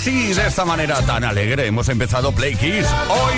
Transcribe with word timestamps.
Así, 0.00 0.32
de 0.32 0.46
esta 0.46 0.64
manera 0.64 1.02
tan 1.02 1.24
alegre, 1.24 1.66
hemos 1.66 1.90
empezado 1.90 2.32
Play 2.32 2.54
Kiss 2.54 2.86
hoy. 3.10 3.34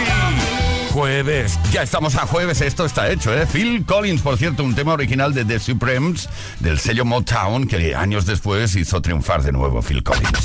Jueves, 0.92 1.58
ya 1.72 1.82
estamos 1.82 2.14
a 2.14 2.24
jueves, 2.24 2.60
esto 2.60 2.84
está 2.84 3.10
hecho, 3.10 3.34
¿eh? 3.34 3.48
Phil 3.52 3.84
Collins, 3.84 4.22
por 4.22 4.38
cierto, 4.38 4.62
un 4.62 4.72
tema 4.72 4.92
original 4.92 5.34
de 5.34 5.44
The 5.44 5.58
Supremes, 5.58 6.28
del 6.60 6.78
sello 6.78 7.04
Motown, 7.04 7.66
que 7.66 7.96
años 7.96 8.26
después 8.26 8.76
hizo 8.76 9.02
triunfar 9.02 9.42
de 9.42 9.50
nuevo 9.50 9.82
Phil 9.82 10.04
Collins. 10.04 10.38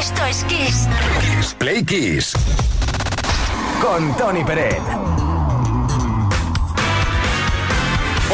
Esto 0.00 0.24
es 0.24 0.44
Kiss. 0.44 0.88
Play 1.58 1.84
Kiss. 1.84 2.32
Con 3.82 4.16
Tony 4.16 4.44
Peret. 4.44 5.03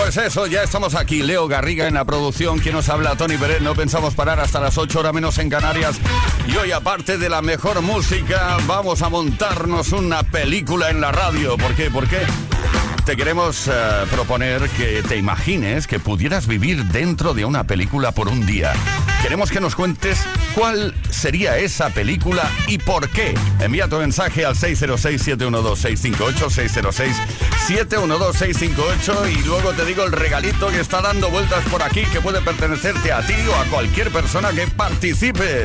Pues 0.03 0.17
eso, 0.17 0.47
ya 0.47 0.63
estamos 0.63 0.95
aquí. 0.95 1.23
Leo 1.23 1.47
Garriga 1.47 1.87
en 1.87 1.95
la 1.95 2.07
producción. 2.07 2.59
Quien 2.59 2.75
nos 2.75 2.89
habla, 2.89 3.17
Tony 3.17 3.37
Pérez. 3.37 3.61
No 3.61 3.75
pensamos 3.75 4.15
parar 4.15 4.41
hasta 4.41 4.59
las 4.59 4.79
8 4.79 4.99
horas 4.99 5.13
menos 5.13 5.37
en 5.37 5.51
Canarias. 5.51 6.01
Y 6.49 6.57
hoy, 6.57 6.73
aparte 6.73 7.19
de 7.19 7.29
la 7.29 7.43
mejor 7.43 7.83
música, 7.83 8.57
vamos 8.67 9.03
a 9.03 9.11
montarnos 9.11 9.93
una 9.93 10.23
película 10.23 10.89
en 10.89 11.03
la 11.03 11.13
radio. 11.13 11.59
¿Por 11.59 11.75
qué? 11.75 11.91
¿Por 11.91 12.09
qué? 12.09 12.21
Te 13.05 13.15
queremos 13.15 13.69
eh, 13.69 13.73
proponer 14.11 14.69
que 14.71 15.03
te 15.03 15.17
imagines 15.17 15.87
que 15.87 16.01
pudieras 16.01 16.47
vivir 16.47 16.87
dentro 16.87 17.35
de 17.35 17.45
una 17.45 17.65
película 17.65 18.11
por 18.13 18.29
un 18.29 18.47
día. 18.47 18.73
Queremos 19.23 19.51
que 19.51 19.61
nos 19.61 19.75
cuentes 19.75 20.25
cuál 20.55 20.95
sería 21.11 21.59
esa 21.59 21.91
película 21.91 22.51
y 22.67 22.79
por 22.79 23.11
qué. 23.11 23.35
Envía 23.61 23.87
tu 23.87 23.99
mensaje 23.99 24.47
al 24.47 24.55
606-712-658, 24.55 27.15
606-712-658 27.69 29.33
y 29.33 29.43
luego 29.45 29.73
te 29.73 29.85
digo 29.85 30.05
el 30.05 30.13
regalito 30.13 30.69
que 30.69 30.81
está 30.81 31.03
dando 31.03 31.29
vueltas 31.31 31.63
por 31.71 31.83
aquí 31.83 32.05
que 32.07 32.21
puede 32.21 32.41
pertenecerte 32.41 33.13
a 33.13 33.27
ti 33.27 33.35
o 33.49 33.55
a 33.55 33.65
cualquier 33.67 34.11
persona 34.11 34.53
que 34.53 34.67
participe. 34.69 35.65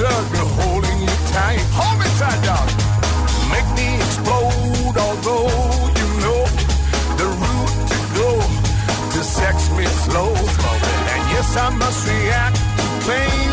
Struggle 0.00 0.48
holding 0.60 1.00
you 1.00 1.14
tight. 1.32 1.60
Hold 1.76 1.98
me 2.00 2.08
tight, 2.18 2.40
dog. 2.48 2.68
Make 3.52 3.68
me 3.76 3.96
explode, 3.96 4.96
although 4.96 5.52
you 6.00 6.08
know 6.24 6.42
the 7.20 7.28
route 7.42 7.76
to 7.92 7.98
go 8.20 8.30
to 9.12 9.20
sex 9.22 9.70
me 9.76 9.84
slow. 10.04 10.32
And 11.12 11.22
yes, 11.32 11.56
I 11.56 11.68
must 11.70 12.00
react 12.08 12.56
to 12.56 12.86
claims 13.04 13.49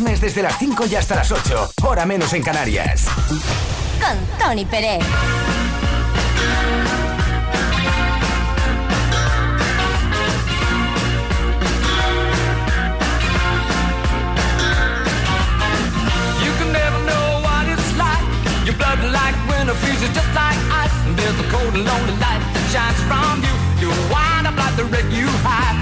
viernes, 0.00 0.20
desde 0.20 0.42
las 0.42 0.58
5 0.58 0.86
y 0.86 0.94
hasta 0.94 1.16
las 1.16 1.30
8. 1.30 1.72
Hora 1.82 2.06
menos 2.06 2.32
en 2.32 2.42
Canarias. 2.42 3.06
Con 4.00 4.16
Tony 4.38 4.64
Pérez. 4.64 5.04
You 16.42 16.52
can 16.58 16.72
never 16.72 16.98
know 17.04 17.40
what 17.42 17.68
it's 17.68 17.96
like. 17.96 18.24
Your 18.64 18.76
blood 18.76 18.98
like 19.12 19.36
winter 19.48 19.74
freezes 19.74 20.08
just 20.14 20.28
like 20.34 20.58
ice. 20.72 20.92
And 21.06 21.16
there's 21.16 21.38
a 21.38 21.50
cold 21.50 21.74
and 21.74 21.84
lonely 21.84 22.16
light 22.20 22.40
that 22.54 22.64
shines 22.72 23.00
from 23.08 23.42
you. 23.42 23.54
You 23.80 23.88
wind 24.10 24.46
up 24.46 24.56
like 24.56 24.76
the 24.76 24.84
wreck 24.84 25.04
you 25.12 25.26
hide 25.44 25.79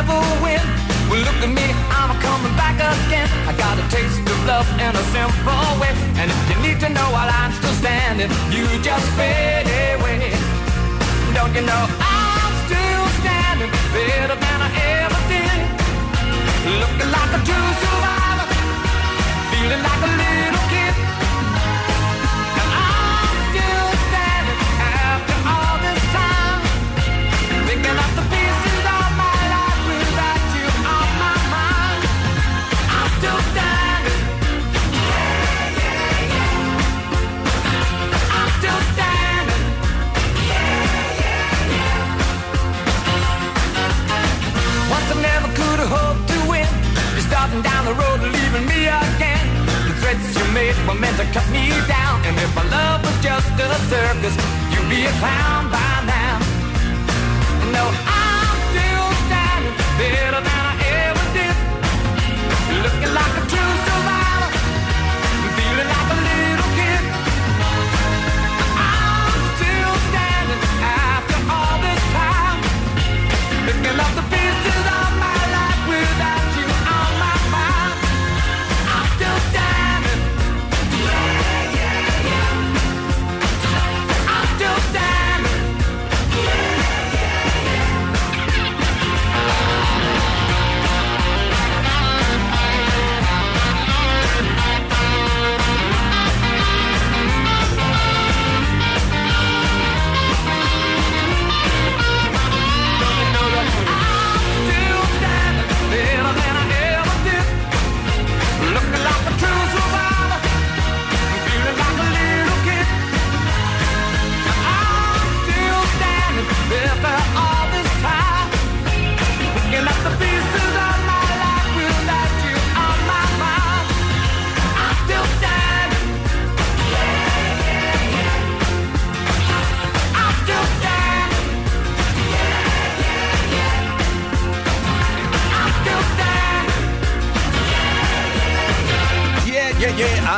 never 0.00 0.20
win. 0.40 0.64
Well, 1.08 1.20
look 1.20 1.40
at 1.44 1.52
me, 1.52 1.66
I'm 1.92 2.12
coming 2.24 2.54
back 2.56 2.76
again. 2.80 3.28
I 3.44 3.52
got 3.52 3.76
a 3.76 3.84
taste 3.92 4.24
of 4.24 4.40
love 4.48 4.68
in 4.80 4.92
a 4.96 5.04
simple 5.12 5.66
way. 5.80 5.92
And 6.16 6.30
if 6.32 6.40
you 6.48 6.56
need 6.64 6.78
to 6.80 6.88
know 6.88 7.08
while 7.12 7.28
I'm 7.28 7.52
still 7.60 7.76
standing, 7.82 8.30
you 8.54 8.64
just 8.80 9.06
fade 9.18 9.68
away. 9.92 10.32
Don't 11.36 11.52
you 11.52 11.64
know 11.70 11.82
I'm 12.00 12.52
still 12.64 13.04
standing 13.20 13.70
better 13.92 14.36
than 14.40 14.58
I 14.68 14.70
ever 15.04 15.20
did? 15.32 15.58
Looking 16.80 17.10
like 17.16 17.32
a 17.36 17.40
true 17.48 17.70
survivor, 17.82 18.48
feeling 19.52 19.82
like 19.84 20.02
a 20.08 20.12
little 20.22 20.64
kid. 20.72 20.94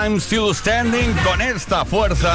I'm 0.03 0.19
still 0.19 0.53
standing 0.53 1.15
con 1.23 1.41
esta 1.41 1.85
fuerza 1.85 2.35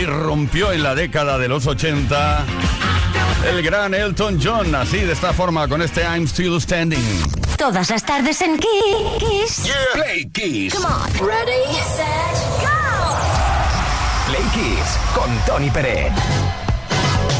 y 0.00 0.06
rompió 0.06 0.72
en 0.72 0.82
la 0.82 0.94
década 0.94 1.36
de 1.36 1.46
los 1.46 1.66
80 1.66 2.46
el 3.50 3.62
gran 3.62 3.92
Elton 3.92 4.40
John, 4.42 4.74
así 4.74 5.00
de 5.00 5.12
esta 5.12 5.34
forma 5.34 5.68
con 5.68 5.82
este 5.82 6.00
I'm 6.00 6.26
still 6.26 6.58
standing. 6.58 6.98
Todas 7.58 7.90
las 7.90 8.02
tardes 8.02 8.40
en 8.40 8.58
Kiss. 8.58 9.70
Play 9.92 10.30
Kiss. 10.32 10.72
Come 10.72 10.86
on. 10.86 11.28
Ready, 11.28 11.64
set, 11.96 12.06
go. 12.62 13.16
Play 14.28 14.44
Kiss 14.54 14.98
con 15.14 15.28
Tony 15.44 15.70
Pérez. 15.70 16.12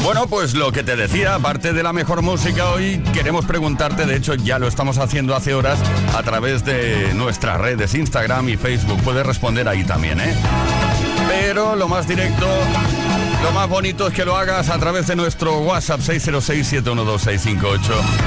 Bueno, 0.03 0.27
pues 0.27 0.53
lo 0.53 0.71
que 0.71 0.83
te 0.83 0.95
decía, 0.95 1.35
aparte 1.35 1.73
de 1.73 1.83
la 1.83 1.91
mejor 1.91 2.21
música, 2.21 2.69
hoy 2.69 3.01
queremos 3.13 3.45
preguntarte, 3.45 4.05
de 4.05 4.15
hecho 4.15 4.35
ya 4.35 4.57
lo 4.57 4.67
estamos 4.67 4.97
haciendo 4.99 5.35
hace 5.35 5.53
horas 5.53 5.79
a 6.15 6.23
través 6.23 6.63
de 6.63 7.13
nuestras 7.13 7.59
redes 7.59 7.93
Instagram 7.93 8.47
y 8.49 8.57
Facebook. 8.57 9.01
Puedes 9.03 9.25
responder 9.25 9.67
ahí 9.67 9.83
también, 9.83 10.21
¿eh? 10.21 10.33
Pero 11.27 11.75
lo 11.75 11.87
más 11.89 12.07
directo, 12.07 12.47
lo 13.43 13.51
más 13.51 13.67
bonito 13.67 14.07
es 14.07 14.13
que 14.13 14.23
lo 14.23 14.37
hagas 14.37 14.69
a 14.69 14.79
través 14.79 15.07
de 15.07 15.15
nuestro 15.15 15.59
WhatsApp 15.59 15.99
606-712-658. 15.99 17.79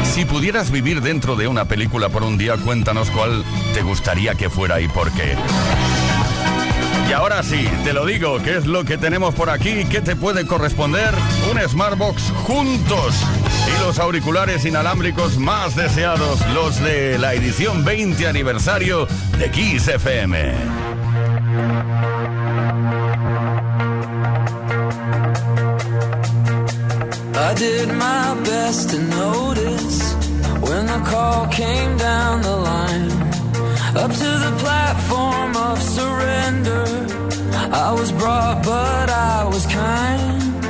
Si 0.05 0.25
pudieras 0.27 0.71
vivir 0.71 1.01
dentro 1.01 1.35
de 1.37 1.49
una 1.49 1.65
película 1.65 2.11
por 2.11 2.25
un 2.25 2.37
día, 2.37 2.57
cuéntanos 2.57 3.11
cuál 3.11 3.43
te 3.73 3.83
gustaría 3.83 4.35
que 4.35 4.51
fuera 4.51 4.81
y 4.81 4.89
por 4.89 5.11
qué. 5.13 5.35
Y 7.11 7.13
ahora 7.13 7.43
sí, 7.43 7.69
te 7.83 7.93
lo 7.93 8.07
digo, 8.07 8.39
¿qué 8.41 8.57
es 8.57 8.67
lo 8.67 8.85
que 8.85 8.97
tenemos 8.97 9.35
por 9.35 9.51
aquí? 9.51 9.85
¿Qué 9.87 10.01
te 10.01 10.15
puede 10.15 10.47
corresponder? 10.47 11.13
Un 11.51 11.59
Smartbox 11.69 12.31
juntos 12.45 13.17
y 13.67 13.85
los 13.85 13.99
auriculares 13.99 14.65
inalámbricos 14.65 15.37
más 15.37 15.75
deseados, 15.75 16.39
los 16.55 16.81
de 16.81 17.19
la 17.19 17.35
edición 17.35 17.85
20 17.85 18.29
aniversario 18.29 19.09
de 19.39 19.51
Kiss 19.51 19.89
FM. 19.89 20.55
Up 33.97 34.13
to 34.13 34.31
the 34.47 34.55
platform 34.61 35.57
of 35.57 35.83
surrender. 35.83 36.85
I 37.73 37.93
was 37.93 38.13
brought, 38.13 38.65
but 38.65 39.11
I 39.11 39.45
was 39.47 39.67
kind. 39.67 40.65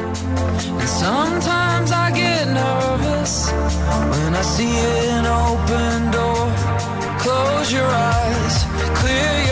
And 0.80 0.88
sometimes 0.88 1.92
I 1.92 2.12
get 2.12 2.48
nervous 2.48 3.50
when 3.50 4.34
I 4.34 4.40
see 4.40 4.74
an 5.10 5.26
open 5.26 6.10
door. 6.10 6.46
Close 7.18 7.70
your 7.70 7.84
eyes, 7.84 8.64
clear 9.00 9.44
your 9.44 9.49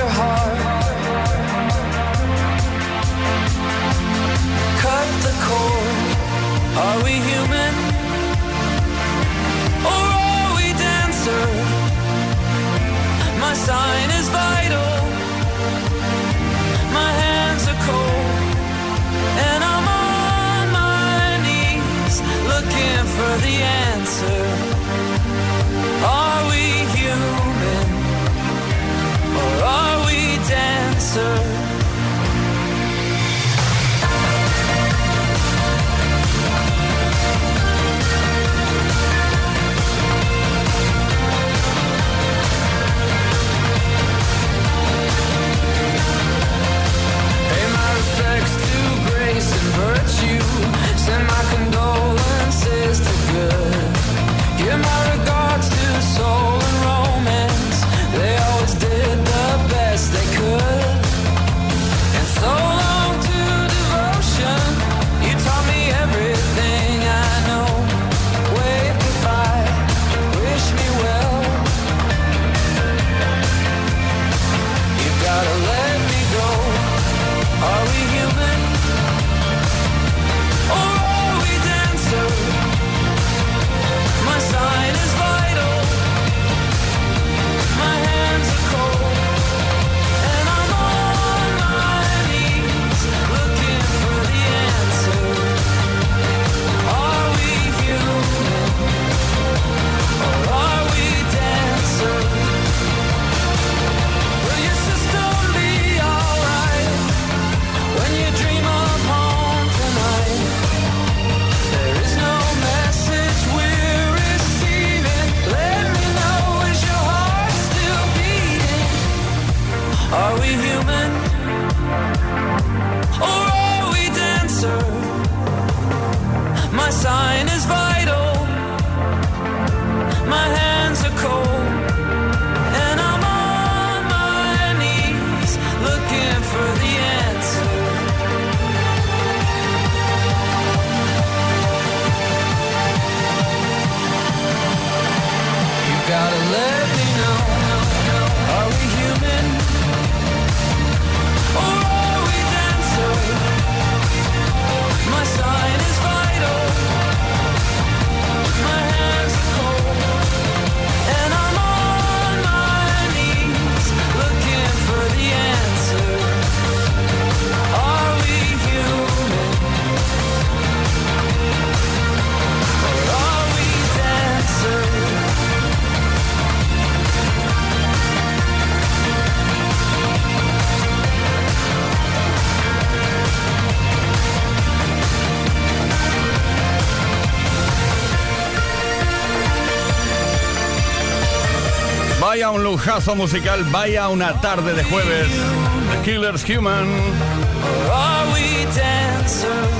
Pedazo 192.99 193.15
musical, 193.15 193.63
vaya 193.71 194.09
una 194.09 194.41
tarde 194.41 194.75
de 194.75 194.83
jueves. 194.83 195.29
The 195.29 196.11
Killers 196.11 196.43
Human. 196.51 196.85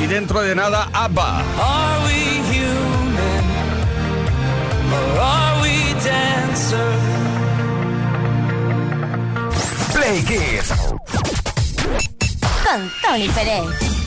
Y 0.01 0.07
dentro 0.07 0.41
de 0.41 0.55
nada, 0.55 0.89
ABBA. 0.93 1.43
Play 9.95 10.23
Kids. 10.23 10.73
Con 12.63 12.93
Tony 13.03 13.29
Pérez. 13.31 13.98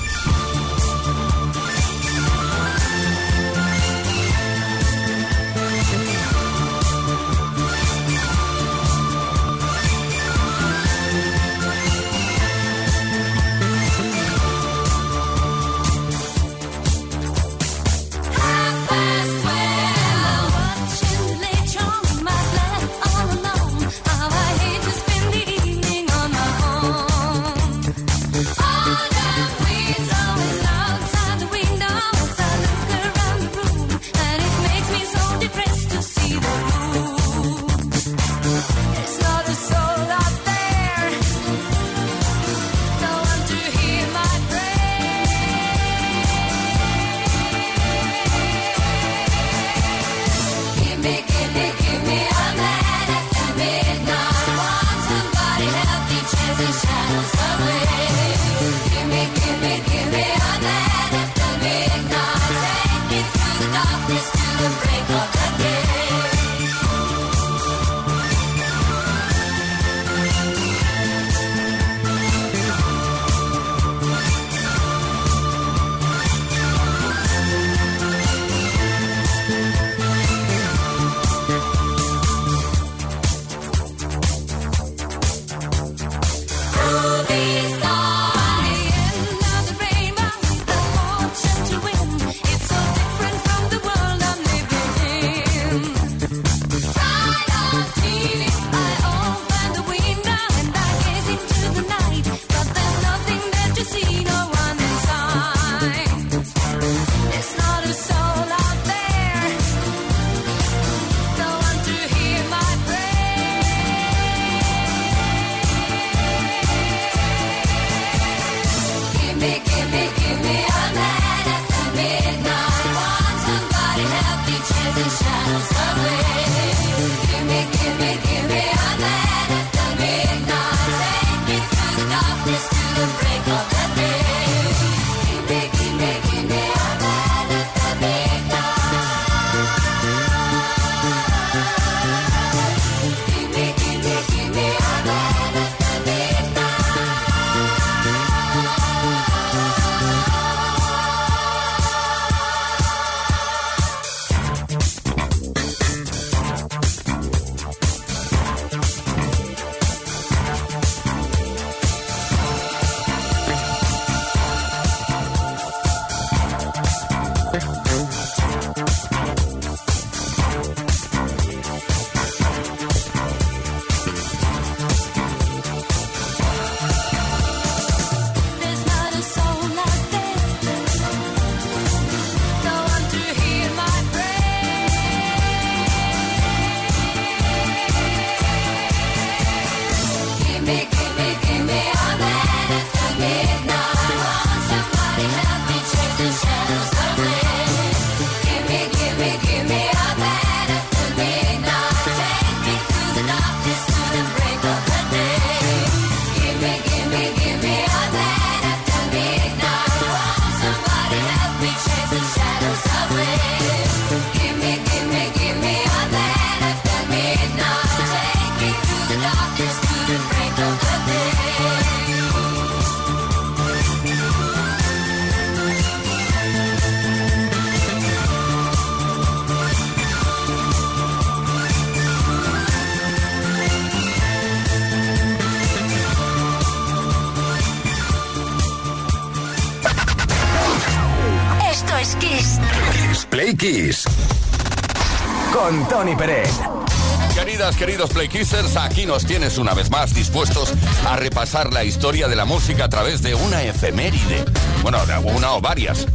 Queridos 247.81 248.11
Playkissers, 248.11 248.77
aquí 248.77 249.07
nos 249.07 249.25
tienes 249.25 249.57
una 249.57 249.73
vez 249.73 249.89
más 249.89 250.13
dispuestos 250.13 250.71
a 251.07 251.15
repasar 251.15 251.73
la 251.73 251.83
historia 251.83 252.27
de 252.27 252.35
la 252.35 252.45
música 252.45 252.85
a 252.85 252.89
través 252.89 253.23
de 253.23 253.33
una 253.33 253.63
efeméride. 253.63 254.45
Bueno, 254.83 254.99
una 255.23 255.53
o 255.53 255.61
varias. 255.61 256.05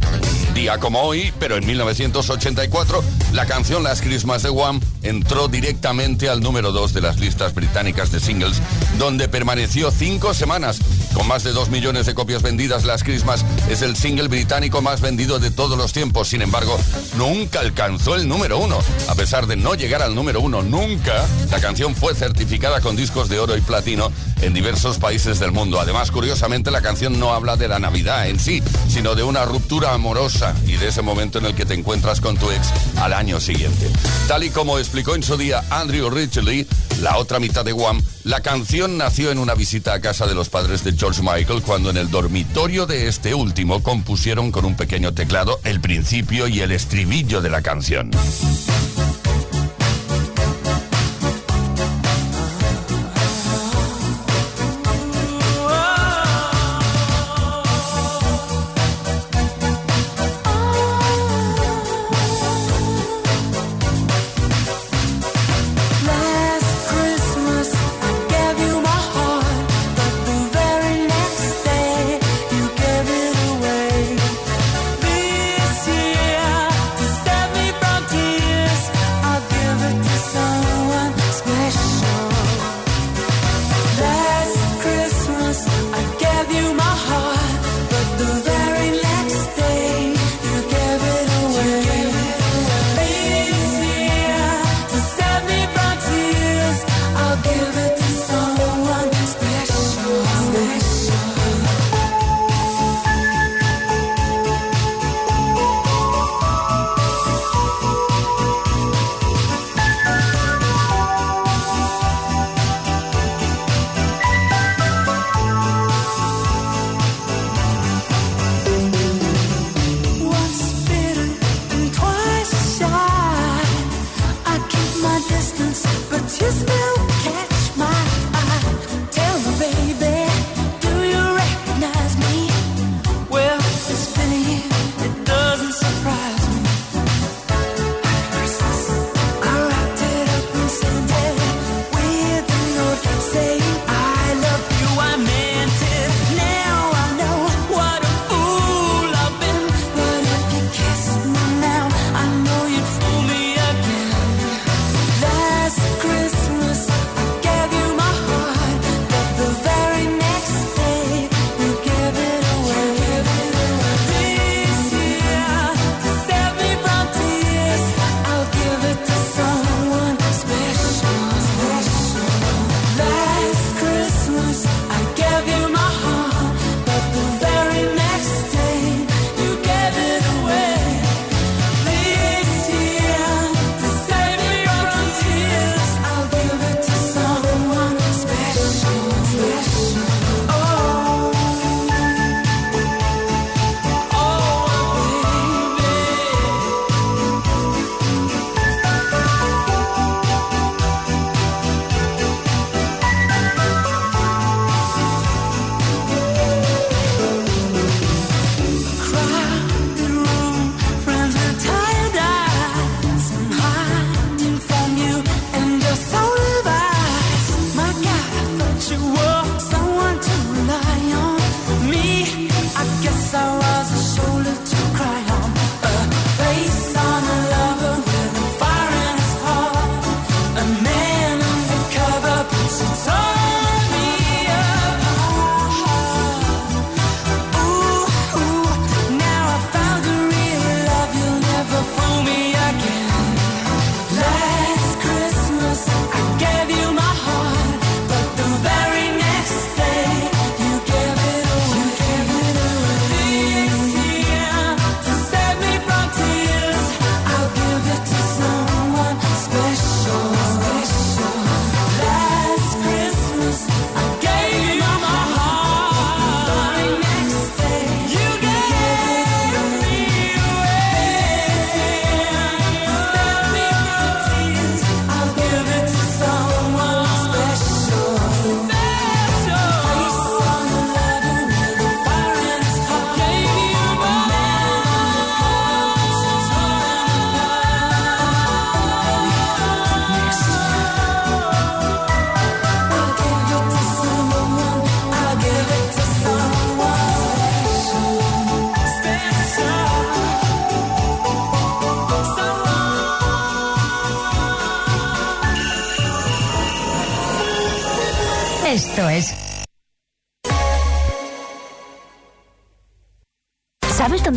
Día 0.53 0.77
como 0.77 1.01
hoy, 1.01 1.33
pero 1.41 1.57
en 1.57 1.67
1984, 1.67 3.03
la 3.33 3.45
canción 3.47 3.83
Last 3.83 4.01
Christmas 4.01 4.43
de 4.43 4.49
Wham 4.49 4.79
entró 5.03 5.49
directamente 5.49 6.29
al 6.29 6.39
número 6.39 6.71
2 6.71 6.93
de 6.93 7.01
las 7.01 7.19
listas 7.19 7.53
británicas 7.53 8.13
de 8.13 8.21
singles, 8.21 8.61
donde 8.97 9.27
permaneció 9.27 9.91
cinco 9.91 10.33
semanas. 10.33 10.79
Con 11.13 11.27
más 11.27 11.43
de 11.43 11.51
2 11.51 11.69
millones 11.69 12.05
de 12.05 12.13
copias 12.13 12.41
vendidas, 12.41 12.85
Last 12.85 13.03
Christmas 13.03 13.45
es 13.69 13.81
el 13.81 13.95
single 13.95 14.27
británico 14.27 14.81
más 14.81 15.01
vendido 15.01 15.39
de 15.39 15.51
todos 15.51 15.77
los 15.77 15.93
tiempos. 15.93 16.29
Sin 16.29 16.41
embargo, 16.41 16.79
nunca 17.17 17.59
alcanzó 17.59 18.15
el 18.15 18.27
número 18.27 18.59
1. 18.59 18.79
A 19.09 19.15
pesar 19.15 19.47
de 19.47 19.55
no 19.55 19.75
llegar 19.75 20.01
al 20.01 20.15
número 20.15 20.41
1 20.41 20.63
nunca, 20.63 21.25
la 21.51 21.59
canción 21.59 21.95
fue 21.95 22.15
certificada 22.15 22.81
con 22.81 22.95
discos 22.95 23.29
de 23.29 23.39
oro 23.39 23.57
y 23.57 23.61
platino 23.61 24.11
en 24.41 24.53
diversos 24.53 24.97
países 24.97 25.39
del 25.39 25.51
mundo. 25.51 25.79
Además, 25.79 26.11
curiosamente, 26.11 26.71
la 26.71 26.81
canción 26.81 27.19
no 27.19 27.33
habla 27.33 27.57
de 27.57 27.67
la 27.67 27.79
Navidad 27.79 28.27
en 28.27 28.39
sí, 28.39 28.61
sino 28.87 29.15
de 29.15 29.23
una 29.23 29.45
ruptura 29.45 29.93
amorosa 29.93 30.55
y 30.65 30.73
de 30.73 30.89
ese 30.89 31.01
momento 31.01 31.39
en 31.39 31.45
el 31.45 31.55
que 31.55 31.65
te 31.65 31.73
encuentras 31.73 32.21
con 32.21 32.37
tu 32.37 32.51
ex 32.51 32.67
al 32.97 33.13
año 33.13 33.39
siguiente. 33.39 33.89
Tal 34.27 34.43
y 34.43 34.49
como 34.49 34.77
explicó 34.77 35.15
en 35.15 35.23
su 35.23 35.37
día 35.37 35.63
Andrew 35.69 36.09
Ridgely, 36.09 36.67
la 37.01 37.17
otra 37.17 37.39
mitad 37.39 37.63
de 37.63 37.73
Wham, 37.73 38.01
la 38.23 38.41
canción 38.41 38.97
nació 38.97 39.31
en 39.31 39.37
una 39.37 39.53
visita 39.53 39.93
a 39.93 40.01
casa 40.01 40.25
de 40.25 40.35
los 40.35 40.49
padres 40.49 40.83
de 40.83 40.93
George 40.93 41.21
Michael 41.21 41.61
cuando 41.61 41.89
en 41.89 41.97
el 41.97 42.09
dormitorio 42.09 42.85
de 42.85 43.07
este 43.07 43.33
último 43.33 43.83
compusieron 43.83 44.51
con 44.51 44.65
un 44.65 44.75
pequeño 44.75 45.13
teclado 45.13 45.59
el 45.63 45.79
principio 45.79 46.47
y 46.47 46.61
el 46.61 46.71
estribillo 46.71 47.41
de 47.41 47.49
la 47.49 47.61
canción. 47.61 48.11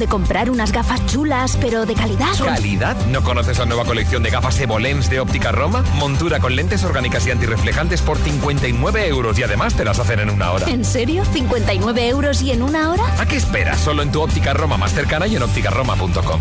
¿Sabes 0.00 0.08
dónde 0.08 0.24
comprar 0.24 0.50
unas 0.50 0.72
gafas 0.72 1.04
chulas 1.04 1.58
pero 1.60 1.84
de 1.84 1.94
calidad? 1.94 2.32
¿Calidad? 2.42 2.96
¿No 3.08 3.22
conoces 3.22 3.58
la 3.58 3.66
nueva 3.66 3.84
colección 3.84 4.22
de 4.22 4.30
gafas 4.30 4.58
Evolens 4.58 5.10
de 5.10 5.20
Óptica 5.20 5.52
Roma? 5.52 5.84
Montura 5.96 6.40
con 6.40 6.56
lentes 6.56 6.82
orgánicas 6.84 7.26
y 7.26 7.30
antirreflejantes 7.32 8.00
por 8.00 8.16
59 8.16 9.08
euros 9.08 9.38
y 9.38 9.42
además 9.42 9.74
te 9.74 9.84
las 9.84 9.98
hacen 9.98 10.20
en 10.20 10.30
una 10.30 10.52
hora. 10.52 10.70
¿En 10.70 10.86
serio? 10.86 11.22
¿59 11.24 11.98
euros 12.08 12.40
y 12.40 12.50
en 12.50 12.62
una 12.62 12.92
hora? 12.92 13.02
¿A 13.18 13.26
qué 13.26 13.36
esperas? 13.36 13.78
Solo 13.78 14.02
en 14.02 14.10
tu 14.10 14.22
óptica 14.22 14.54
Roma 14.54 14.78
más 14.78 14.94
cercana 14.94 15.26
y 15.26 15.36
en 15.36 15.42
ópticaroma.com. 15.42 16.40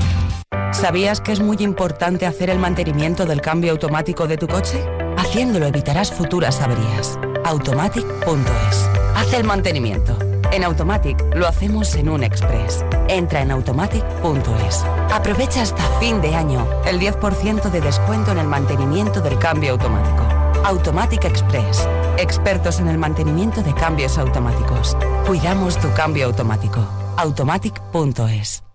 ¿Sabías 0.72 1.20
que 1.20 1.34
es 1.34 1.42
muy 1.42 1.58
importante 1.60 2.26
hacer 2.26 2.50
el 2.50 2.60
mantenimiento 2.60 3.26
del 3.26 3.42
cambio 3.42 3.72
automático 3.74 4.26
de 4.28 4.38
tu 4.38 4.48
coche? 4.48 4.82
Haciéndolo 5.18 5.66
evitarás 5.66 6.14
futuras 6.14 6.62
averías. 6.62 7.20
Automatic.es. 7.44 8.90
Haz 9.16 9.34
el 9.34 9.44
mantenimiento. 9.44 10.29
En 10.52 10.64
Automatic 10.64 11.24
lo 11.36 11.48
hacemos 11.48 11.96
en 11.96 12.10
un 12.10 12.24
express. 12.24 12.84
Entra 13.08 13.42
en 13.42 13.52
automatic.es. 13.52 14.84
Aprovecha 15.12 15.62
hasta 15.62 15.84
fin 16.00 16.22
de 16.22 16.36
año 16.36 16.68
el 16.86 17.00
10% 17.00 17.70
de 17.70 17.82
descuento 17.82 18.32
en 18.32 18.40
el 18.40 18.48
mantenimiento 18.48 19.22
del 19.22 19.38
cambio 19.38 19.74
automático. 19.74 20.24
Automatic 20.64 21.26
Express. 21.26 21.88
Expertos 22.18 22.80
en 22.80 22.88
el 22.88 22.98
mantenimiento 22.98 23.62
de 23.62 23.74
cambios 23.74 24.18
automáticos. 24.18 24.98
Cuidamos 25.26 25.78
tu 25.78 25.92
cambio 25.94 26.26
automático. 26.26 26.86
Automatic.es. 27.18 28.69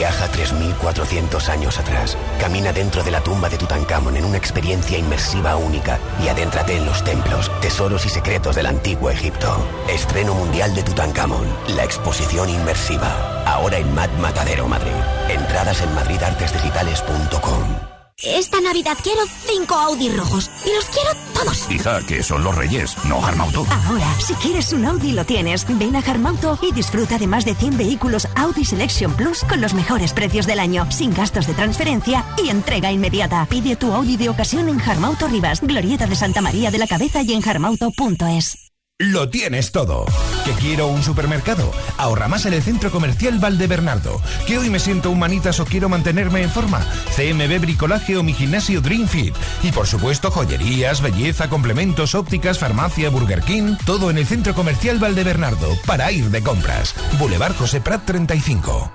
Viaja 0.00 0.32
3.400 0.32 1.50
años 1.50 1.78
atrás. 1.78 2.16
Camina 2.40 2.72
dentro 2.72 3.02
de 3.02 3.10
la 3.10 3.20
tumba 3.20 3.50
de 3.50 3.58
Tutankamón 3.58 4.16
en 4.16 4.24
una 4.24 4.38
experiencia 4.38 4.96
inmersiva 4.96 5.56
única 5.56 5.98
y 6.24 6.28
adéntrate 6.28 6.74
en 6.74 6.86
los 6.86 7.04
templos, 7.04 7.52
tesoros 7.60 8.06
y 8.06 8.08
secretos 8.08 8.56
del 8.56 8.64
antiguo 8.64 9.10
Egipto. 9.10 9.62
Estreno 9.90 10.32
mundial 10.32 10.74
de 10.74 10.84
Tutankamón, 10.84 11.46
la 11.76 11.84
exposición 11.84 12.48
inmersiva. 12.48 13.44
Ahora 13.44 13.76
en 13.76 13.94
Mad 13.94 14.08
Matadero, 14.12 14.66
Madrid. 14.66 14.90
Entradas 15.28 15.82
en 15.82 15.94
madridartesdigitales.com. 15.94 17.99
Esta 18.22 18.60
Navidad 18.60 18.98
quiero 19.02 19.22
cinco 19.46 19.74
Audi 19.74 20.10
rojos 20.10 20.50
y 20.66 20.74
los 20.74 20.84
quiero 20.86 21.10
todos. 21.32 21.70
Hija, 21.70 22.00
que 22.06 22.22
son 22.22 22.44
los 22.44 22.54
reyes, 22.54 22.94
no 23.04 23.24
Harmauto. 23.24 23.66
Ahora, 23.86 24.06
si 24.20 24.34
quieres 24.34 24.72
un 24.72 24.84
Audi 24.84 25.12
lo 25.12 25.24
tienes. 25.24 25.66
Ven 25.66 25.96
a 25.96 26.00
Harmauto 26.00 26.58
y 26.60 26.72
disfruta 26.72 27.16
de 27.16 27.26
más 27.26 27.44
de 27.44 27.54
100 27.54 27.78
vehículos 27.78 28.28
Audi 28.36 28.64
Selection 28.64 29.14
Plus 29.14 29.42
con 29.44 29.60
los 29.60 29.72
mejores 29.72 30.12
precios 30.12 30.46
del 30.46 30.60
año, 30.60 30.90
sin 30.90 31.14
gastos 31.14 31.46
de 31.46 31.54
transferencia 31.54 32.26
y 32.42 32.50
entrega 32.50 32.92
inmediata. 32.92 33.46
Pide 33.48 33.76
tu 33.76 33.92
Audi 33.92 34.16
de 34.16 34.28
ocasión 34.28 34.68
en 34.68 34.80
Harmauto 34.80 35.26
Rivas, 35.26 35.62
Glorieta 35.62 36.06
de 36.06 36.16
Santa 36.16 36.42
María 36.42 36.70
de 36.70 36.78
la 36.78 36.86
Cabeza 36.86 37.22
y 37.22 37.32
en 37.32 37.48
harmauto.es. 37.48 38.69
Lo 39.00 39.30
tienes 39.30 39.72
todo. 39.72 40.04
¿Que 40.44 40.52
quiero 40.52 40.88
un 40.88 41.02
supermercado? 41.02 41.72
Ahorra 41.96 42.28
más 42.28 42.44
en 42.44 42.52
el 42.52 42.62
Centro 42.62 42.90
Comercial 42.90 43.38
Valdebernardo. 43.38 44.20
¿Que 44.46 44.58
hoy 44.58 44.68
me 44.68 44.78
siento 44.78 45.10
un 45.10 45.18
manitas 45.18 45.58
o 45.58 45.64
quiero 45.64 45.88
mantenerme 45.88 46.42
en 46.42 46.50
forma? 46.50 46.80
CMB 47.16 47.60
Bricolaje 47.62 48.18
o 48.18 48.22
mi 48.22 48.34
gimnasio 48.34 48.82
Dream 48.82 49.08
Fit. 49.08 49.34
Y 49.62 49.72
por 49.72 49.86
supuesto 49.86 50.30
joyerías, 50.30 51.00
belleza, 51.00 51.48
complementos, 51.48 52.14
ópticas, 52.14 52.58
farmacia, 52.58 53.08
Burger 53.08 53.40
King. 53.40 53.76
Todo 53.86 54.10
en 54.10 54.18
el 54.18 54.26
Centro 54.26 54.54
Comercial 54.54 54.98
Valdebernardo 54.98 55.78
para 55.86 56.12
ir 56.12 56.26
de 56.26 56.42
compras. 56.42 56.94
Boulevard 57.18 57.56
José 57.56 57.80
Prat 57.80 58.04
35. 58.04 58.92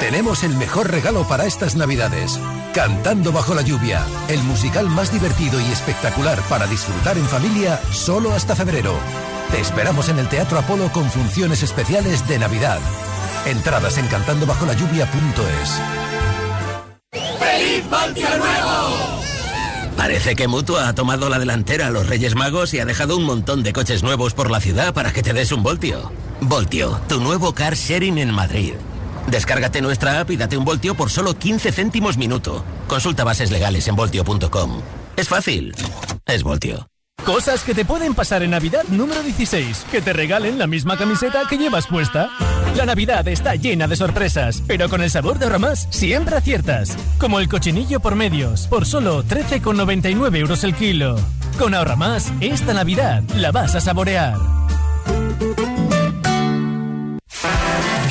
Tenemos 0.00 0.44
el 0.44 0.54
mejor 0.56 0.90
regalo 0.90 1.26
para 1.26 1.46
estas 1.46 1.74
Navidades. 1.74 2.38
Cantando 2.74 3.30
bajo 3.30 3.54
la 3.54 3.62
lluvia, 3.62 4.04
el 4.26 4.42
musical 4.42 4.88
más 4.88 5.12
divertido 5.12 5.60
y 5.60 5.64
espectacular 5.70 6.40
para 6.48 6.66
disfrutar 6.66 7.16
en 7.16 7.24
familia 7.26 7.80
solo 7.92 8.32
hasta 8.32 8.56
febrero. 8.56 8.94
Te 9.52 9.60
esperamos 9.60 10.08
en 10.08 10.18
el 10.18 10.28
Teatro 10.28 10.58
Apolo 10.58 10.90
con 10.90 11.08
funciones 11.08 11.62
especiales 11.62 12.26
de 12.26 12.40
Navidad. 12.40 12.80
Entradas 13.46 13.96
en 13.98 14.08
cantandobajolayuvia.es. 14.08 15.80
¡Feliz 17.38 17.88
Voltio 17.88 18.28
Nuevo! 18.38 19.20
Parece 19.96 20.34
que 20.34 20.48
Mutua 20.48 20.88
ha 20.88 20.94
tomado 20.96 21.28
la 21.28 21.38
delantera 21.38 21.86
a 21.86 21.90
los 21.90 22.08
Reyes 22.08 22.34
Magos 22.34 22.74
y 22.74 22.80
ha 22.80 22.84
dejado 22.84 23.16
un 23.16 23.22
montón 23.22 23.62
de 23.62 23.72
coches 23.72 24.02
nuevos 24.02 24.34
por 24.34 24.50
la 24.50 24.60
ciudad 24.60 24.92
para 24.92 25.12
que 25.12 25.22
te 25.22 25.32
des 25.32 25.52
un 25.52 25.62
voltio. 25.62 26.10
Voltio, 26.40 27.00
tu 27.08 27.20
nuevo 27.20 27.54
car 27.54 27.76
sharing 27.76 28.18
en 28.18 28.32
Madrid. 28.32 28.74
Descárgate 29.28 29.80
nuestra 29.80 30.20
app 30.20 30.30
y 30.30 30.36
date 30.36 30.56
un 30.56 30.64
voltio 30.64 30.94
por 30.94 31.10
solo 31.10 31.34
15 31.34 31.72
céntimos 31.72 32.16
minuto. 32.16 32.64
Consulta 32.88 33.24
bases 33.24 33.50
legales 33.50 33.88
en 33.88 33.96
voltio.com. 33.96 34.80
Es 35.16 35.28
fácil. 35.28 35.74
Es 36.26 36.42
voltio. 36.42 36.88
Cosas 37.24 37.64
que 37.64 37.74
te 37.74 37.86
pueden 37.86 38.14
pasar 38.14 38.42
en 38.42 38.50
Navidad 38.50 38.84
número 38.88 39.22
16. 39.22 39.86
Que 39.90 40.02
te 40.02 40.12
regalen 40.12 40.58
la 40.58 40.66
misma 40.66 40.98
camiseta 40.98 41.44
que 41.48 41.56
llevas 41.56 41.86
puesta. 41.86 42.28
La 42.76 42.84
Navidad 42.84 43.26
está 43.28 43.54
llena 43.54 43.86
de 43.86 43.96
sorpresas, 43.96 44.62
pero 44.66 44.90
con 44.90 45.00
el 45.00 45.10
sabor 45.10 45.38
de 45.38 45.46
Ahorramás 45.46 45.88
siempre 45.90 46.36
aciertas. 46.36 46.96
Como 47.18 47.40
el 47.40 47.48
cochinillo 47.48 48.00
por 48.00 48.14
medios, 48.14 48.66
por 48.66 48.84
solo 48.84 49.24
13,99 49.24 50.36
euros 50.36 50.64
el 50.64 50.74
kilo. 50.74 51.16
Con 51.58 51.74
Ahorramás, 51.74 52.30
esta 52.40 52.74
Navidad 52.74 53.22
la 53.36 53.52
vas 53.52 53.74
a 53.74 53.80
saborear. 53.80 54.36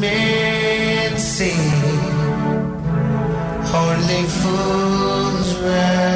Men 0.00 1.18
say 1.18 1.56
only 3.74 4.22
fools 4.40 5.48
rushing, 5.60 6.15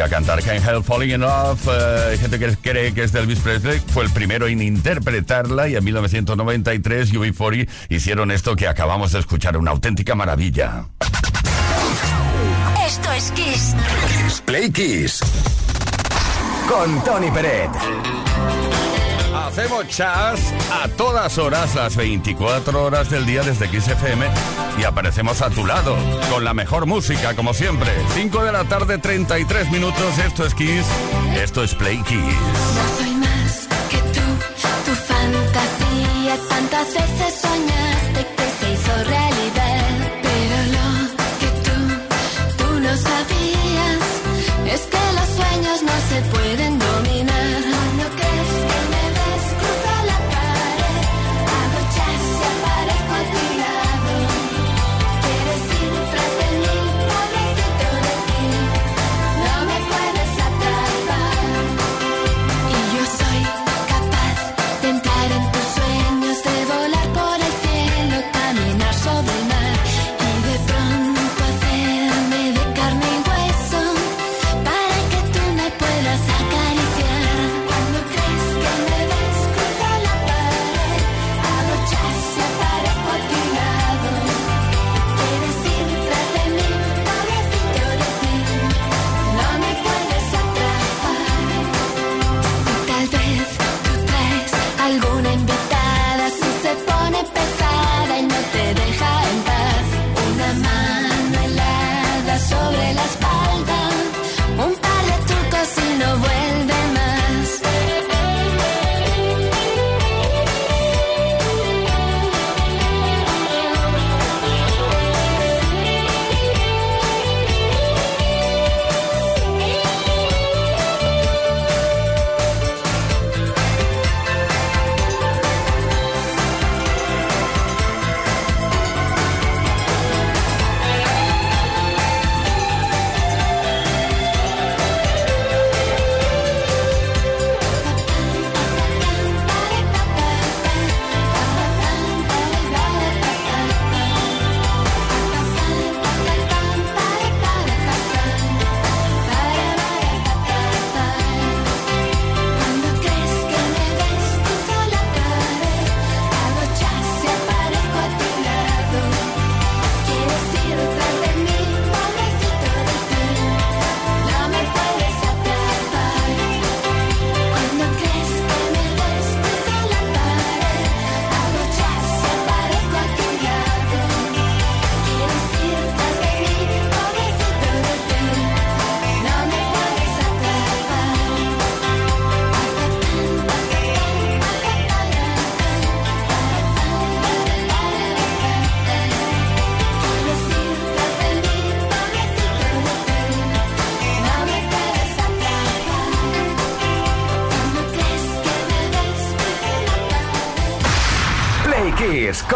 debería 0.00 0.16
cantar 0.16 0.42
Can't 0.42 0.66
Help 0.66 0.84
Falling 0.84 1.10
in 1.10 1.20
Love. 1.20 1.68
Eh, 1.68 2.10
hay 2.10 2.18
gente 2.18 2.38
que 2.38 2.56
cree 2.56 2.94
que 2.94 3.02
es 3.02 3.12
de 3.12 3.20
Elvis 3.20 3.40
Presley. 3.40 3.80
Fue 3.92 4.04
el 4.04 4.10
primero 4.10 4.46
en 4.46 4.62
interpretarla 4.62 5.68
y 5.68 5.76
en 5.76 5.84
1993 5.84 7.12
UB40 7.12 7.68
hicieron 7.88 8.30
esto 8.30 8.56
que 8.56 8.66
acabamos 8.66 9.12
de 9.12 9.18
escuchar. 9.18 9.56
Una 9.56 9.72
auténtica 9.72 10.14
maravilla. 10.14 10.86
Esto 12.86 13.12
es 13.12 13.30
Kiss. 13.32 14.42
Play 14.44 14.70
Kiss. 14.70 15.20
Con 16.68 17.02
Tony 17.04 17.30
Peret. 17.30 17.70
Hacemos 19.34 19.88
chas 19.88 20.54
a 20.82 20.88
todas 20.88 21.36
horas, 21.38 21.74
las 21.74 21.96
24 21.96 22.82
horas 22.82 23.10
del 23.10 23.26
día 23.26 23.42
desde 23.42 23.68
Kiss 23.68 23.88
FM 23.88 24.26
y 24.78 24.84
aparecemos 24.84 25.42
a 25.42 25.50
tu 25.50 25.66
lado 25.66 25.96
con 26.30 26.44
la 26.44 26.54
mejor 26.54 26.86
música, 26.86 27.34
como 27.34 27.54
siempre. 27.54 27.90
5 28.14 28.44
de 28.44 28.52
la 28.52 28.64
tarde, 28.64 28.98
33 28.98 29.70
minutos. 29.70 30.18
Esto 30.18 30.44
es 30.44 30.54
Kiss. 30.54 30.86
Esto 31.36 31.62
es 31.62 31.74
Play 31.74 32.02
Kiss. 32.02 32.18
No 32.18 32.98
soy 32.98 33.14
más 33.16 33.68
que 33.90 33.98
tú, 33.98 34.20
tu 34.86 34.92
fantasía. 34.92 36.36
Tantas 36.48 36.86
veces 36.94 37.40
soñaste 37.40 37.99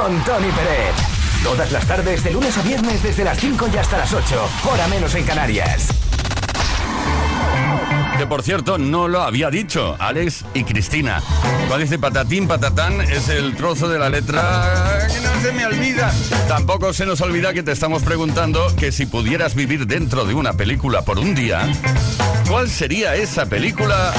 con 0.05 0.23
Tony 0.25 0.49
Peret. 0.49 0.95
Todas 1.43 1.73
las 1.73 1.87
tardes, 1.87 2.23
de 2.23 2.31
lunes 2.31 2.59
a 2.59 2.63
viernes, 2.63 3.03
desde 3.03 3.25
las 3.25 3.39
5 3.39 3.71
y 3.73 3.79
hasta 3.79 3.97
las 3.97 4.13
8. 4.13 4.49
Hora 4.71 4.87
menos 4.89 5.15
en 5.15 5.25
Canarias. 5.25 5.89
Que 8.19 8.27
por 8.27 8.43
cierto, 8.43 8.77
no 8.77 9.09
lo 9.09 9.23
había 9.23 9.49
dicho 9.49 9.97
Alex 9.99 10.45
y 10.53 10.65
Cristina. 10.65 11.23
Cuando 11.69 11.79
dice 11.79 11.99
patatín, 11.99 12.47
patatán, 12.47 13.01
es 13.01 13.31
el 13.31 13.57
trozo 13.57 13.89
de 13.89 13.99
la 13.99 14.11
letra 14.11 15.09
que 15.11 15.21
no 15.21 15.41
se 15.41 15.53
me 15.53 15.65
olvida. 15.65 16.13
Tampoco 16.49 16.93
se 16.93 17.07
nos 17.07 17.23
olvida 17.23 17.55
que 17.55 17.63
te 17.63 17.73
estamos 17.73 18.03
preguntando 18.03 18.77
que 18.77 18.93
si 18.93 19.07
pudieras 19.07 19.55
vivir 19.55 19.87
dentro 19.87 20.27
de 20.27 20.35
una 20.35 20.53
película 20.53 21.01
por 21.01 21.19
un 21.19 21.35
día, 21.35 21.67
¿cuál 22.47 22.69
sería 22.69 23.15
esa 23.15 23.47
película 23.47 24.13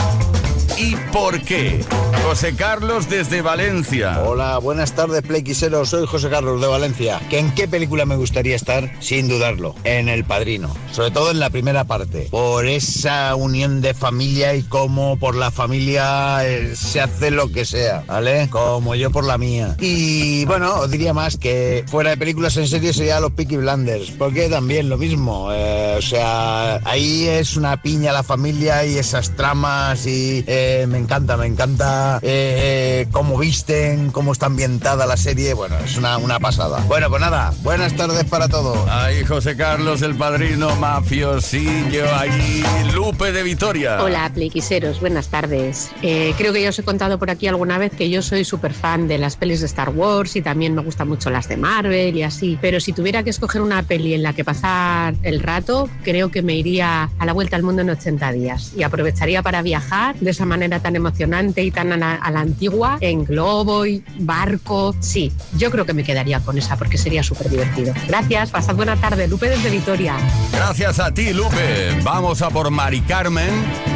y 0.77 0.95
por 1.11 1.41
qué? 1.41 1.83
José 2.23 2.55
Carlos 2.55 3.07
desde 3.07 3.41
Valencia. 3.41 4.23
Hola, 4.23 4.57
buenas 4.57 4.93
tardes, 4.93 5.21
Playquiseros. 5.21 5.89
Soy 5.89 6.07
José 6.07 6.29
Carlos 6.29 6.59
de 6.59 6.67
Valencia. 6.67 7.21
¿Que 7.29 7.39
¿En 7.39 7.53
qué 7.53 7.67
película 7.67 8.05
me 8.05 8.15
gustaría 8.15 8.55
estar? 8.55 8.91
Sin 8.99 9.27
dudarlo, 9.27 9.75
en 9.83 10.09
El 10.09 10.25
Padrino. 10.25 10.75
Sobre 10.91 11.11
todo 11.11 11.29
en 11.31 11.39
la 11.39 11.49
primera 11.51 11.83
parte. 11.83 12.27
Por 12.31 12.65
esa 12.65 13.35
unión 13.35 13.81
de 13.81 13.93
familia 13.93 14.55
y 14.55 14.63
cómo 14.63 15.17
por 15.19 15.35
la 15.35 15.51
familia 15.51 16.39
eh, 16.47 16.75
se 16.75 16.99
hace 16.99 17.29
lo 17.29 17.51
que 17.51 17.63
sea, 17.63 18.03
¿vale? 18.07 18.49
Como 18.49 18.95
yo 18.95 19.11
por 19.11 19.23
la 19.23 19.37
mía. 19.37 19.75
Y 19.79 20.45
bueno, 20.45 20.79
os 20.79 20.89
diría 20.91 21.13
más 21.13 21.37
que 21.37 21.83
fuera 21.87 22.09
de 22.09 22.17
películas 22.17 22.57
en 22.57 22.67
serio 22.67 22.91
sería 22.91 23.19
los 23.19 23.31
Peaky 23.31 23.57
Blinders. 23.57 24.11
Porque 24.11 24.49
también 24.49 24.89
lo 24.89 24.97
mismo. 24.97 25.51
eh, 25.53 25.95
o 25.97 26.01
sea, 26.01 26.77
ahí 26.85 27.27
es 27.27 27.55
una 27.55 27.81
piña 27.81 28.11
la 28.11 28.23
familia 28.23 28.83
y 28.85 28.97
esas 28.97 29.35
tramas 29.35 30.07
y 30.07 30.43
eh, 30.47 30.64
me 30.87 30.97
encanta, 30.97 31.37
me 31.37 31.45
encanta 31.45 32.19
eh, 32.21 33.03
eh, 33.03 33.07
cómo 33.11 33.37
visten, 33.37 34.11
cómo 34.11 34.31
está 34.31 34.47
ambientada 34.47 35.05
la 35.05 35.17
serie. 35.17 35.53
Bueno, 35.53 35.77
es 35.83 35.97
una, 35.97 36.17
una 36.17 36.39
pasada. 36.39 36.83
Bueno, 36.87 37.09
pues 37.09 37.21
nada, 37.21 37.53
buenas 37.61 37.95
tardes 37.95 38.23
para 38.25 38.47
todos. 38.47 38.77
Ahí 38.89 39.23
José 39.23 39.55
Carlos, 39.55 40.01
el 40.01 40.15
padrino 40.15 40.75
mafiosillo, 40.75 42.05
ahí 42.15 42.63
Lupe 42.93 43.31
de 43.31 43.43
Vitoria. 43.43 44.01
Hola, 44.01 44.31
pliquiseros, 44.33 44.99
buenas 44.99 45.27
tardes. 45.27 45.91
Eh, 46.01 46.33
creo 46.37 46.51
que 46.51 46.61
ya 46.61 46.69
os 46.69 46.79
he 46.79 46.83
contado 46.83 47.19
por 47.19 47.29
aquí 47.29 47.47
alguna 47.47 47.77
vez 47.77 47.91
que 47.95 48.09
yo 48.09 48.21
soy 48.21 48.43
súper 48.43 48.73
fan 48.73 49.07
de 49.07 49.19
las 49.19 49.35
pelis 49.35 49.59
de 49.59 49.67
Star 49.67 49.89
Wars 49.89 50.35
y 50.35 50.41
también 50.41 50.73
me 50.73 50.81
gustan 50.81 51.07
mucho 51.07 51.29
las 51.29 51.47
de 51.47 51.57
Marvel 51.57 52.17
y 52.17 52.23
así. 52.23 52.57
Pero 52.59 52.79
si 52.79 52.91
tuviera 52.91 53.23
que 53.23 53.29
escoger 53.29 53.61
una 53.61 53.83
peli 53.83 54.13
en 54.13 54.23
la 54.23 54.33
que 54.33 54.43
pasar 54.43 55.13
el 55.23 55.41
rato, 55.41 55.89
creo 56.03 56.31
que 56.31 56.41
me 56.41 56.55
iría 56.55 57.11
a 57.19 57.25
la 57.25 57.33
vuelta 57.33 57.55
al 57.55 57.63
mundo 57.63 57.81
en 57.81 57.89
80 57.91 58.31
días 58.31 58.73
y 58.75 58.83
aprovecharía 58.83 59.41
para 59.43 59.61
viajar 59.61 60.15
de 60.19 60.31
esa 60.31 60.45
manera 60.45 60.54
tan 60.81 60.95
emocionante 60.95 61.63
y 61.63 61.71
tan 61.71 61.91
a 61.91 61.97
la, 61.97 62.15
a 62.15 62.31
la 62.31 62.39
antigua, 62.39 62.97
en 63.01 63.25
globo 63.25 63.85
y 63.85 64.03
barco. 64.19 64.95
Sí, 64.99 65.31
yo 65.57 65.69
creo 65.69 65.85
que 65.85 65.93
me 65.93 66.03
quedaría 66.03 66.39
con 66.39 66.57
esa 66.57 66.77
porque 66.77 66.97
sería 66.97 67.23
súper 67.23 67.49
divertido. 67.49 67.93
Gracias, 68.07 68.51
pasad 68.51 68.75
buena 68.75 68.95
tarde. 68.95 69.27
Lupe 69.27 69.49
desde 69.49 69.69
Vitoria. 69.69 70.15
Gracias 70.51 70.99
a 70.99 71.13
ti, 71.13 71.33
Lupe. 71.33 71.99
Vamos 72.03 72.41
a 72.41 72.49
por 72.49 72.71
Mari 72.71 73.01
Carmen 73.01 73.49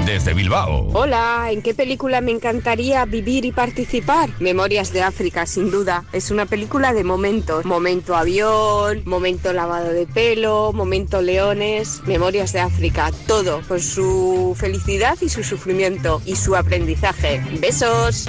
desde 0.05 0.33
Bilbao. 0.33 0.89
Hola, 0.93 1.49
¿en 1.51 1.61
qué 1.61 1.73
película 1.73 2.21
me 2.21 2.31
encantaría 2.31 3.05
vivir 3.05 3.45
y 3.45 3.51
participar? 3.51 4.29
Memorias 4.39 4.91
de 4.91 5.01
África, 5.01 5.45
sin 5.45 5.71
duda. 5.71 6.03
Es 6.11 6.31
una 6.31 6.45
película 6.45 6.93
de 6.93 7.03
momentos. 7.03 7.65
Momento 7.65 8.15
avión, 8.15 9.01
momento 9.05 9.53
lavado 9.53 9.91
de 9.91 10.07
pelo, 10.07 10.73
momento 10.73 11.21
leones. 11.21 12.01
Memorias 12.05 12.53
de 12.53 12.59
África, 12.59 13.11
todo, 13.27 13.61
con 13.67 13.79
su 13.79 14.55
felicidad 14.57 15.17
y 15.21 15.29
su 15.29 15.43
sufrimiento 15.43 16.21
y 16.25 16.35
su 16.35 16.48
aprendizaje. 16.55 17.41
Besos. 17.59 18.25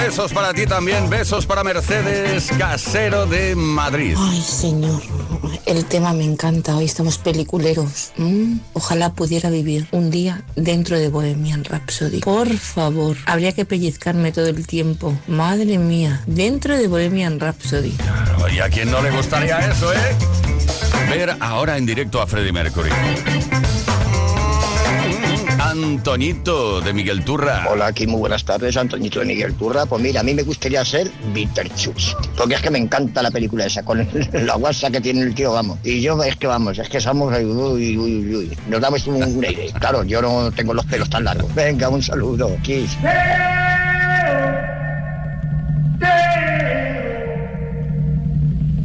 Besos 0.00 0.32
para 0.32 0.54
ti 0.54 0.64
también, 0.66 1.10
besos 1.10 1.44
para 1.44 1.64
Mercedes 1.64 2.48
Casero 2.56 3.26
de 3.26 3.56
Madrid. 3.56 4.14
Ay, 4.16 4.40
señor, 4.40 5.02
el 5.66 5.84
tema 5.86 6.12
me 6.12 6.24
encanta. 6.24 6.76
Hoy 6.76 6.84
estamos 6.84 7.18
peliculeros. 7.18 8.12
Mm, 8.16 8.58
Ojalá 8.74 9.12
pudiera 9.12 9.50
vivir 9.50 9.88
un 9.90 10.10
día 10.10 10.42
dentro 10.54 10.98
de 10.98 11.08
Bohemian 11.08 11.64
Rhapsody. 11.64 12.20
Por 12.20 12.48
favor, 12.56 13.16
habría 13.26 13.52
que 13.52 13.64
pellizcarme 13.64 14.30
todo 14.30 14.46
el 14.46 14.66
tiempo. 14.66 15.12
Madre 15.26 15.78
mía, 15.78 16.22
dentro 16.26 16.76
de 16.76 16.86
Bohemian 16.86 17.40
Rhapsody. 17.40 17.90
Claro, 17.92 18.48
¿Y 18.54 18.60
a 18.60 18.68
quién 18.68 18.90
no 18.90 19.02
le 19.02 19.10
gustaría 19.10 19.58
eso, 19.58 19.92
eh? 19.92 19.96
Ver 21.10 21.36
ahora 21.40 21.76
en 21.76 21.86
directo 21.86 22.20
a 22.20 22.26
Freddie 22.26 22.52
Mercury. 22.52 22.90
Antoñito 25.84 26.80
de 26.80 26.92
Miguel 26.92 27.24
Turra. 27.24 27.66
Hola, 27.70 27.86
aquí 27.86 28.06
muy 28.06 28.18
buenas 28.18 28.44
tardes, 28.44 28.76
Antoñito 28.76 29.20
de 29.20 29.26
Miguel 29.26 29.54
Turra. 29.54 29.86
Pues 29.86 30.02
mira, 30.02 30.20
a 30.20 30.24
mí 30.24 30.34
me 30.34 30.42
gustaría 30.42 30.84
ser 30.84 31.10
Beetlejuice, 31.32 32.14
porque 32.36 32.54
es 32.54 32.60
que 32.60 32.70
me 32.70 32.78
encanta 32.78 33.22
la 33.22 33.30
película 33.30 33.66
esa, 33.66 33.84
con 33.84 34.06
la 34.32 34.54
guasa 34.56 34.90
que 34.90 35.00
tiene 35.00 35.22
el 35.22 35.34
tío, 35.34 35.52
vamos. 35.52 35.78
Y 35.84 36.00
yo 36.00 36.20
es 36.24 36.36
que 36.36 36.46
vamos, 36.46 36.78
es 36.78 36.88
que 36.88 37.00
somos, 37.00 37.32
uy, 37.36 37.44
uy, 37.44 37.96
uy, 37.96 38.36
uy. 38.36 38.58
nos 38.68 38.80
damos 38.80 39.06
un, 39.06 39.22
un 39.22 39.44
aire. 39.44 39.70
Claro, 39.78 40.02
yo 40.02 40.20
no 40.20 40.50
tengo 40.50 40.74
los 40.74 40.84
pelos 40.86 41.08
tan 41.08 41.24
largos. 41.24 41.54
Venga, 41.54 41.88
un 41.88 42.02
saludo, 42.02 42.50
Kiss. 42.62 42.96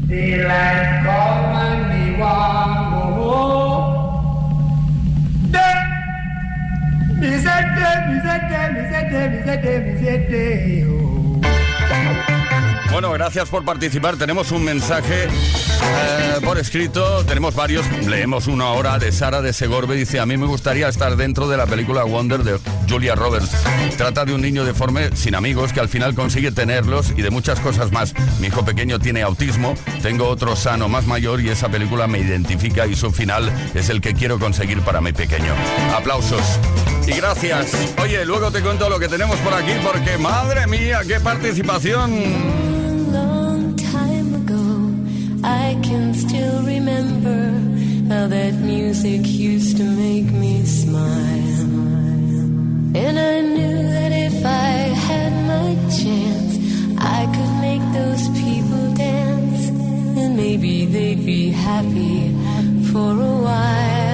Daylight 0.07 1.03
me 1.89 2.82
mizete 7.23 7.87
mizete 8.07 8.59
mizete 8.75 9.29
mizete 9.29 9.79
mizete 9.79 10.79
yo 10.79 11.02
Bueno, 12.93 13.11
gracias 13.11 13.49
por 13.49 13.65
participar. 13.65 14.17
Tenemos 14.17 14.51
un 14.51 14.63
mensaje 14.63 15.23
eh, 15.25 16.39
por 16.45 16.59
escrito, 16.59 17.25
tenemos 17.25 17.55
varios. 17.55 17.83
Leemos 18.05 18.45
uno 18.45 18.65
ahora 18.65 18.99
de 18.99 19.11
Sara 19.11 19.41
de 19.41 19.51
Segorbe. 19.51 19.95
Dice, 19.95 20.19
a 20.19 20.27
mí 20.27 20.37
me 20.37 20.45
gustaría 20.45 20.87
estar 20.87 21.15
dentro 21.15 21.47
de 21.47 21.57
la 21.57 21.65
película 21.65 22.03
Wonder 22.03 22.43
de 22.43 22.59
Julia 22.87 23.15
Roberts. 23.15 23.49
Trata 23.97 24.25
de 24.25 24.35
un 24.35 24.41
niño 24.41 24.63
deforme 24.63 25.09
sin 25.15 25.33
amigos 25.33 25.73
que 25.73 25.79
al 25.79 25.89
final 25.89 26.13
consigue 26.13 26.51
tenerlos 26.51 27.13
y 27.17 27.23
de 27.23 27.31
muchas 27.31 27.59
cosas 27.61 27.91
más. 27.91 28.13
Mi 28.39 28.47
hijo 28.47 28.63
pequeño 28.63 28.99
tiene 28.99 29.23
autismo, 29.23 29.73
tengo 30.03 30.27
otro 30.27 30.55
sano 30.55 30.87
más 30.87 31.07
mayor 31.07 31.41
y 31.41 31.49
esa 31.49 31.69
película 31.69 32.05
me 32.05 32.19
identifica 32.19 32.85
y 32.85 32.95
su 32.95 33.09
final 33.11 33.51
es 33.73 33.89
el 33.89 34.01
que 34.01 34.13
quiero 34.13 34.37
conseguir 34.37 34.81
para 34.81 35.01
mi 35.01 35.13
pequeño. 35.13 35.55
Aplausos. 35.95 36.59
Y 37.07 37.13
gracias. 37.13 37.75
Oye, 38.03 38.23
luego 38.23 38.51
te 38.51 38.61
cuento 38.61 38.87
lo 38.87 38.99
que 38.99 39.07
tenemos 39.07 39.37
por 39.37 39.55
aquí 39.55 39.73
porque 39.83 40.19
madre 40.19 40.67
mía, 40.67 41.01
qué 41.07 41.19
participación. 41.19 42.62
That 48.33 48.55
music 48.55 49.21
used 49.27 49.77
to 49.77 49.83
make 49.83 50.29
me 50.43 50.55
smile. 50.65 51.67
And 53.03 53.15
I 53.33 53.35
knew 53.55 53.77
that 53.95 54.11
if 54.27 54.37
I 54.43 54.73
had 55.07 55.31
my 55.53 55.69
chance, 55.99 56.53
I 57.17 57.21
could 57.33 57.53
make 57.67 57.85
those 57.99 58.23
people 58.41 58.83
dance. 58.95 59.61
And 60.19 60.31
maybe 60.35 60.85
they'd 60.93 61.23
be 61.35 61.43
happy 61.51 62.17
for 62.91 63.11
a 63.31 63.35
while. 63.47 64.12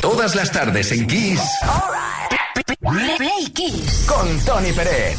Todas 0.00 0.34
las 0.34 0.50
tardes 0.50 0.92
en 0.92 1.06
Kiss. 1.06 1.40
Play 3.16 3.46
Kiss. 3.54 4.06
Con 4.08 4.44
Tony 4.44 4.72
Peret. 4.72 5.16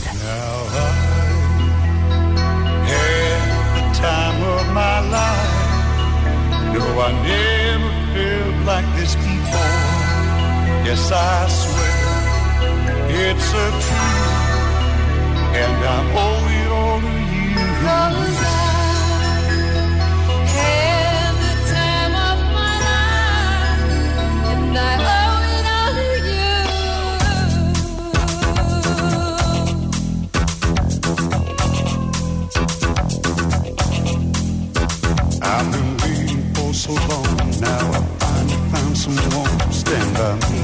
the 3.75 3.99
time 3.99 4.41
of 4.43 4.67
my 4.73 4.99
life. 5.09 5.67
No, 6.73 6.83
I 6.99 7.11
never 7.23 7.91
felt 8.13 8.65
like 8.65 8.87
this 8.97 9.15
before. 9.15 10.07
Yes, 10.85 11.11
I 11.11 11.47
swear 11.47 11.97
it's 13.09 13.49
a 13.53 13.67
truth, 13.83 14.46
and 15.59 15.83
I 15.83 15.97
owe 16.23 16.47
it 16.59 16.67
all 16.79 16.99
to 17.01 17.13
you. 17.33 17.55
Cause 17.83 18.41
I 18.43 18.57
had 20.55 21.33
the 21.43 21.53
time 21.73 22.13
of 22.29 22.37
my 22.57 22.75
life, 22.87 23.83
and 24.51 24.77
I 24.77 24.93
owe 25.17 25.41
it 25.55 25.65
all 25.77 25.91
to 25.97 26.07
you. 26.29 26.51
I've 35.41 35.67
been 35.71 35.89
waiting 36.03 36.43
for 36.53 36.71
so 36.73 36.91
long. 36.93 37.37
Now 37.61 37.83
I 37.97 38.01
finally 38.19 38.59
found 38.71 38.93
someone 38.97 39.57
to 39.59 39.71
stand 39.73 40.09
by 40.17 40.31
me. 40.51 40.61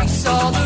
We 0.00 0.06
saw 0.08 0.50
the 0.50 0.65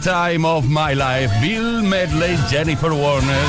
Time 0.00 0.44
of 0.44 0.64
my 0.66 0.94
life. 0.94 1.30
Bill 1.40 1.82
Medley, 1.82 2.36
Jennifer 2.48 2.92
Warner. 2.92 3.46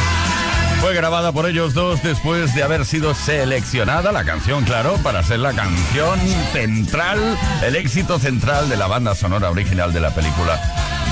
Fue 0.82 0.94
grabada 0.94 1.32
por 1.32 1.46
ellos 1.46 1.74
dos 1.74 2.02
después 2.02 2.54
de 2.56 2.64
haber 2.64 2.86
sido 2.86 3.14
seleccionada 3.14 4.12
la 4.12 4.24
canción, 4.24 4.64
claro, 4.66 4.96
para 5.04 5.22
ser 5.24 5.40
la 5.40 5.54
canción 5.54 6.20
central, 6.52 7.20
el 7.64 7.76
éxito 7.76 8.18
central 8.18 8.68
de 8.68 8.78
la 8.78 8.88
banda 8.88 9.14
sonora 9.14 9.52
original 9.52 9.94
de 9.94 10.00
la 10.00 10.10
película 10.14 10.60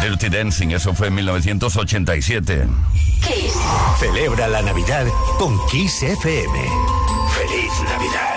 Dirty 0.01 0.29
Dancing. 0.29 0.69
Eso 0.69 0.93
fue 0.93 1.07
en 1.07 1.15
1987. 1.15 2.67
Celebra 3.99 4.47
la 4.47 4.61
Navidad 4.61 5.05
con 5.37 5.57
Kiss 5.67 6.03
FM. 6.03 6.59
Feliz 7.37 7.71
Navidad. 7.83 8.28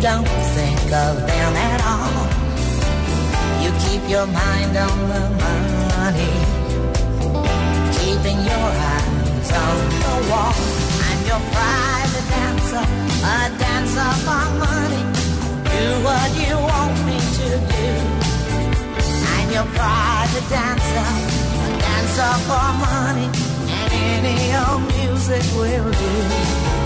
Don't 0.00 0.28
think 0.56 0.80
of 0.92 1.14
them 1.26 1.52
at 1.70 1.80
all. 1.92 2.26
You 3.62 3.70
keep 3.84 4.08
your 4.08 4.26
mind 4.26 4.76
on 4.76 5.08
the 5.08 5.24
money 5.44 6.56
keeping 8.06 8.38
your 8.44 8.68
eyes 8.92 9.50
on 9.52 9.78
the 10.04 10.14
wall. 10.30 10.54
I'm 11.06 11.20
your 11.30 11.42
private 11.54 12.26
dancer, 12.34 12.84
a 13.34 13.38
dancer 13.62 14.12
for 14.24 14.44
money. 14.64 15.02
Do 15.72 15.84
what 16.06 16.28
you 16.42 16.54
want 16.70 16.94
me 17.08 17.18
to 17.38 17.48
do. 17.74 17.88
I'm 19.34 19.48
your 19.56 19.68
private 19.80 20.48
dancer, 20.54 21.08
a 21.64 21.70
dancer 21.84 22.34
for 22.48 22.68
money, 22.88 23.28
and 23.74 24.26
any 24.30 24.40
old 24.64 24.82
music 24.94 25.44
will 25.58 25.90
do. 25.90 26.85